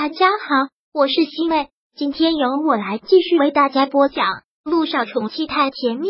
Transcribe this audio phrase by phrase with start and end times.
[0.00, 4.24] 大家好，我是西妹，今天由我来继续为大家播讲
[4.62, 6.06] 《路上宠妻太甜蜜》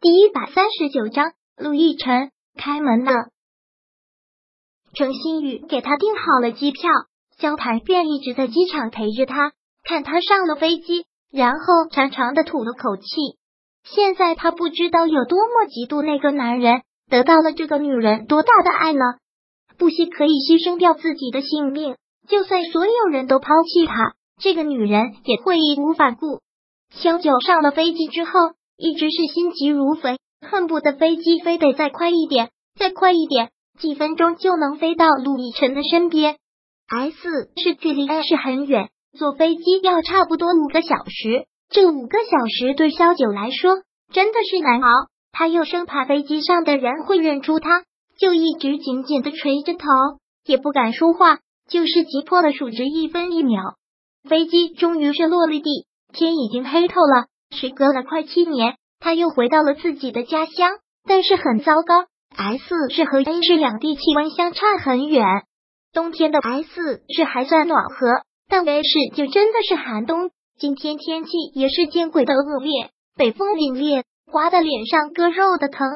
[0.00, 1.34] 第一百三十九章。
[1.56, 3.12] 陆亦辰开门了，
[4.92, 6.90] 程新宇给他订好了机票，
[7.38, 9.52] 萧谈便一直在机场陪着他，
[9.84, 13.04] 看他上了飞机，然后长长的吐了口气。
[13.84, 19.04] 现在他不知道有多么嫉妒那个男人得到了这个女人多大的爱呢？
[19.78, 21.96] 不惜可以牺牲掉自己的性命，
[22.28, 26.40] 就算所有人都抛弃他，这个女人也会义无反顾。
[26.90, 28.30] 萧九上了飞机之后，
[28.76, 36.36] 一直是心急如焚，恨不得飞机飞得再快一点，再快一点，几分钟就能飞到陆亦辰的身边。
[36.88, 41.46] S 是距离 A 是很远，坐飞机要差不多五个小时。
[41.68, 44.88] 这五个小时对萧九来说真的是难熬，
[45.32, 47.82] 他又生怕飞机上的人会认出他。
[48.18, 49.86] 就一直紧紧的垂着头，
[50.44, 51.38] 也不敢说话，
[51.68, 53.62] 就是急迫的数着一分一秒。
[54.28, 57.26] 飞机终于是落了地，天已经黑透了。
[57.50, 60.70] 时隔了快七年，他又回到了自己的家乡，
[61.06, 65.24] 但是很糟糕，S 市和 A 市两地气温相差很远。
[65.92, 70.30] 冬天的 S 市还算暖和，但 A 市就真的是寒冬。
[70.58, 75.86] 今天天气也是见鬼的恶劣，北风凛冽，刮得脸上割肉的疼。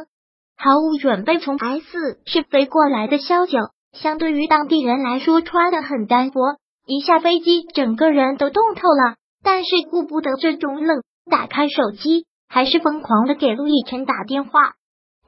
[0.63, 3.59] 毫无准备从 S 市飞过来的萧九，
[3.95, 6.39] 相对于当地人来说穿的很单薄。
[6.85, 9.17] 一下飞机，整个人都冻透了。
[9.43, 14.75] 但是顾不得这种冷，打开手机，还是疯狂的给陆亦辰打电话。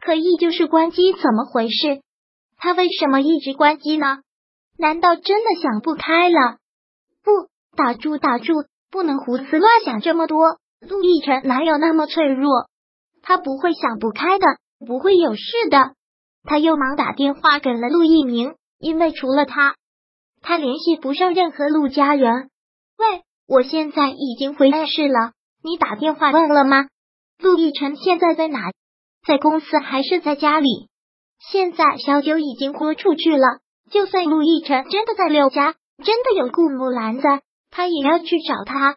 [0.02, 2.02] 可依旧是关机，怎么回事？
[2.58, 4.18] 他为什么一直关机呢？
[4.76, 6.58] 难道真的想不开了？
[7.24, 8.52] 不，打住打住，
[8.90, 10.58] 不能胡思乱想这么多。
[10.86, 12.66] 陆亦辰哪有那么脆弱？
[13.22, 14.44] 他不会想不开的。
[14.86, 15.94] 不会有事的。
[16.44, 19.76] 他又忙打电话给了陆一鸣，因为除了他，
[20.40, 22.50] 他联系不上任何陆家人。
[22.98, 26.86] 喂，我现在已经回来市了，你打电话问了吗？
[27.38, 28.72] 陆亦辰现在在哪？
[29.26, 30.88] 在公司还是在家里？
[31.50, 35.74] 现在小九已经豁出去了，就算陆亦辰真的在刘家，
[36.04, 38.96] 真的有顾木兰在，他也要去找他。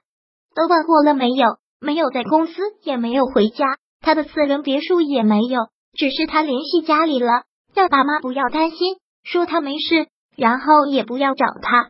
[0.55, 1.57] 都问过了没有？
[1.79, 5.67] 没有在公司，也没有回家，他的私人别墅也没有。
[5.95, 11.89] 只是他联系家里了，叫爸妈不要担心，说他没事，然后也不要找他。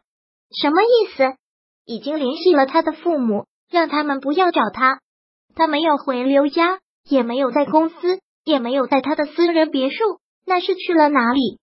[0.62, 1.36] 什么意思？
[1.86, 5.00] 已经联系了他的父母，让他们不要找他。
[5.56, 11.60] 他没有回刘家，也没有在公司，也没有在他的私人别墅，那是去了哪里？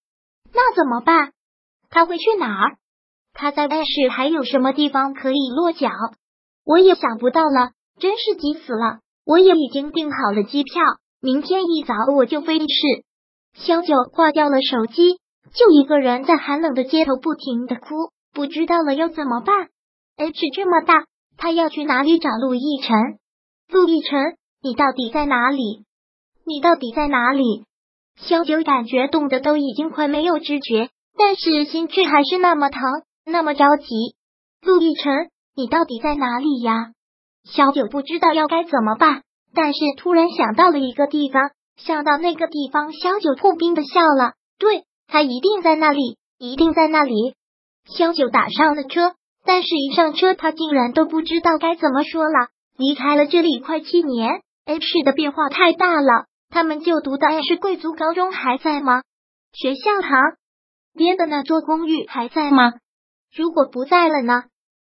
[0.52, 1.32] 那怎么办？
[1.90, 2.76] 他会去哪儿？
[3.34, 5.90] 他在外市还有什么地方可以落脚？
[6.64, 9.00] 我也想不到了，真是急死了。
[9.24, 10.82] 我也已经订好了机票。
[11.24, 12.66] 明天一早我就飞市。
[13.54, 15.20] 萧九挂掉了手机，
[15.54, 19.68] 就一个人在寒冷的街头不停的哭，不知道了要怎么办。
[20.16, 21.04] H 这么大，
[21.36, 22.98] 他要去哪里找陆亦辰？
[23.68, 25.84] 陆亦辰，你到底在哪里？
[26.44, 27.66] 你到底在哪里？
[28.16, 32.82] 萧九感觉冻得都已经快没有知觉，但是心却还是那么疼，
[33.24, 34.16] 那么着急。
[34.60, 36.90] 陆亦辰，你到底在哪里呀？
[37.44, 39.22] 萧九不知道要该怎么办。
[39.54, 44.32] 但是突然想到了一个地方，想到那个地方，萧九破冰的笑了。
[44.58, 47.34] 对他一定在那里，一定在那里。
[47.84, 49.14] 萧九打上了车，
[49.44, 52.48] 但是一上车，他竟然都不知道该怎么说了。
[52.76, 56.26] 离开了这里快七年，H 的变化太大了。
[56.48, 59.02] 他们就读的 H 贵族高中还在吗？
[59.52, 60.18] 学校旁
[60.94, 62.74] 边的那座公寓还在吗？
[63.34, 64.44] 如果不在了呢？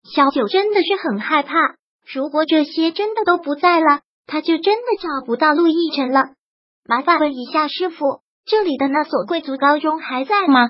[0.03, 1.55] 萧九真的是很害怕。
[2.13, 4.01] 如果这些真的都不在了。
[4.27, 6.21] 他就真的找不到陆亦辰了。
[6.87, 10.69] 麻烦问一下师傅，这里的那所贵族高中还在吗？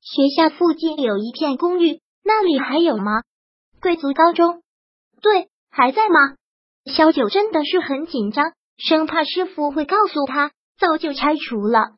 [0.00, 3.22] 学校附近有一片公寓，那里还有吗？
[3.80, 4.62] 贵族高中，
[5.20, 6.36] 对，还在吗？
[6.86, 11.92] 萧九真的是很紧张，生怕师傅会告诉他早就拆除了。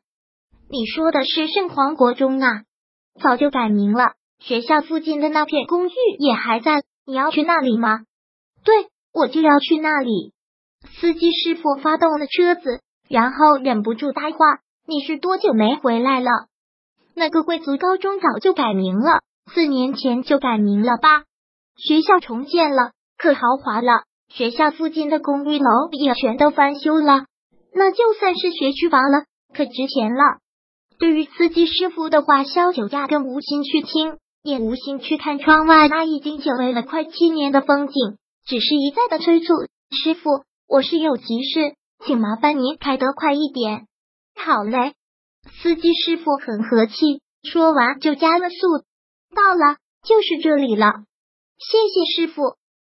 [0.69, 2.63] 你说的是圣皇国中啊？
[3.19, 4.13] 早就改名了。
[4.39, 8.01] 学校附近的那片公寓也还在，你要去那里吗？
[8.63, 10.34] 对，我就要去那里。
[10.85, 14.37] 司机师傅发动了车子，然后忍不住搭话
[14.87, 16.29] ：“你是多久没回来了？
[17.15, 19.21] 那个贵族高中早就改名了，
[19.53, 21.23] 四年前就改名了吧？
[21.77, 24.03] 学校重建了，可豪华了。
[24.29, 27.25] 学校附近的公寓楼也全都翻修了，
[27.73, 30.39] 那就算是学区房了，可值钱了。”
[30.97, 39.53] 对于司机师傅的话，萧九压根无心去听，也无心去看窗外那已经久违了快七年的风景，只是一再的催促
[39.91, 40.43] 师傅。
[40.67, 41.75] 我是有急事，
[42.05, 43.87] 请麻烦您开得快一点。
[44.35, 44.93] 好嘞，
[45.61, 48.55] 司机师傅很和气，说完就加了速。
[49.35, 50.91] 到了，就是这里了。
[51.57, 52.41] 谢谢师傅。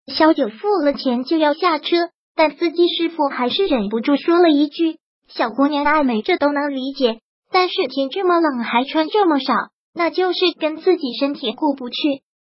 [0.07, 4.97] 小九付了钱就要下车，但司机师傅还是忍不住说了一句
[5.29, 7.19] ：“小姑娘爱美，这都能理解。
[7.51, 9.53] 但是天这么冷，还穿这么少，
[9.93, 11.95] 那就是跟自己身体过不去。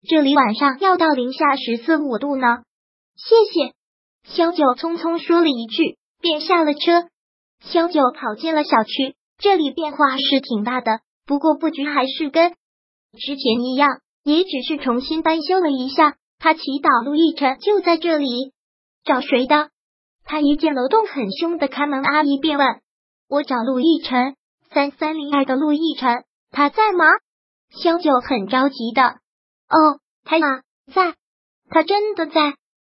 [0.08, 2.62] 这里晚上要到零下十四五度呢。”
[3.18, 3.75] 谢谢。
[4.26, 7.08] 萧九匆匆说了一句，便下了车。
[7.60, 16.16] 萧九跑进了小区，这里变化是挺大的，不过布局还是跟之前一样，也只是重新翻修了一下。
[16.38, 18.52] 他祈祷陆亦辰就在这里，
[19.04, 19.70] 找谁的？
[20.24, 22.66] 他一见楼栋很凶的开门阿姨，便问
[23.30, 24.36] ：“我找陆亦辰，
[24.70, 27.06] 三三零二的陆亦辰，他在吗？”
[27.70, 29.02] 萧九很着急的
[29.70, 30.62] ：“哦，他啊，
[30.92, 31.14] 在，
[31.70, 32.56] 他真的在。”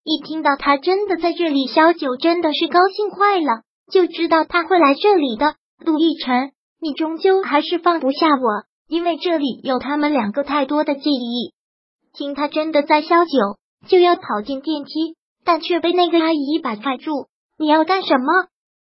[0.09, 5.57] 一听到他真的在这里，萧九真的是高兴坏了，就知道他会来这里的。
[5.85, 11.55] 陆亦辰，你终究还是放不下我，因为这里有他们两个太多的记忆。
[12.13, 13.59] 听他真的在消酒，
[13.89, 17.27] 就要跑进电梯，但却被那个阿姨一把拽住。
[17.59, 18.47] 你要干什么？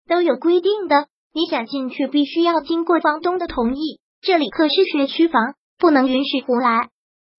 [0.09, 4.01] 都有规定的，你想进去必须要经过房东的同意。
[4.21, 6.89] 这里可是学区房，不能允许胡来。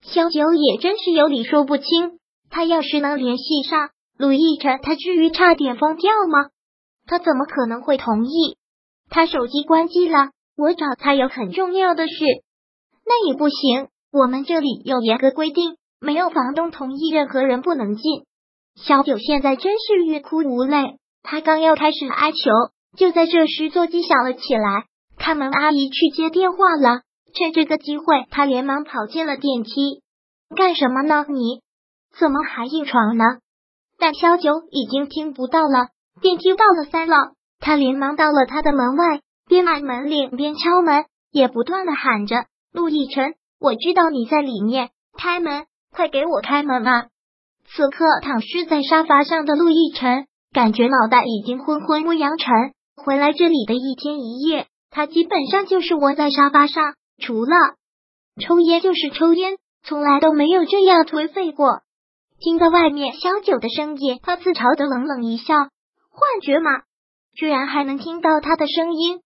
[0.02, 2.20] 萧九也真是有理说不清。
[2.56, 6.52] 他要是能联系上陆亦辰，他至于差点疯掉吗？
[7.06, 8.56] 他怎么可能会同意？
[9.10, 12.14] 他手机关机了，我找他有很重要的事。
[13.06, 13.90] 那也不行。
[14.10, 18.24] 我们这里有严格规定，没有房东同意，任何人不能进。
[18.82, 22.38] 小九现在真是欲哭无泪，他刚要开始哀求，
[22.98, 24.86] 就在这时座机响了起来，
[25.18, 27.02] 看门阿姨去接电话了。
[27.34, 30.02] 趁这个机会，他连忙跑进了电梯。
[30.56, 31.26] 干什么呢？
[31.28, 31.60] 你
[32.18, 33.24] 怎么还硬闯呢？
[33.98, 35.90] 但萧九已经听不到了。
[36.22, 37.16] 电梯到了三楼，
[37.60, 47.08] 他连忙到了他的门外，边按门铃边敲门，也不断的喊着：“陆亦辰。”我知道你在里面，开门，快给我开门啊！
[47.66, 52.54] 此刻躺尸在沙发上的陆亦辰，感觉脑袋已经昏昏乌扬沉。
[52.96, 57.56] 回来这里的一天一夜，他基本上就是窝在沙发上，除了
[58.42, 61.82] 抽烟就是抽烟，从来都没有这样颓废过。
[62.40, 65.54] 听到外面小九的声音，他自嘲的冷冷一笑
[66.12, 66.84] ：“幻觉吗？
[67.34, 69.22] 居然还能听到他的声音。”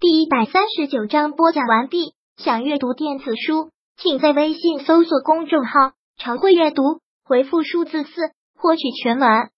[0.00, 2.14] 第一百三十九章播讲完毕。
[2.36, 6.82] 想阅读电子书，请在微信搜索公众号“常会阅读”，
[7.24, 8.10] 回复数字四
[8.56, 9.50] 获取全文。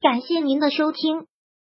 [0.00, 1.26] 感谢您的收听。